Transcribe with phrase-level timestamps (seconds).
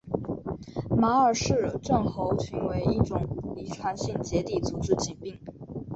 [0.97, 5.39] 马凡氏症候群为一种遗传性结缔组织疾病。